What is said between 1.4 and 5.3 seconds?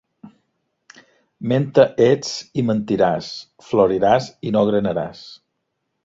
Menta ets i mentiràs; floriràs i no granaràs.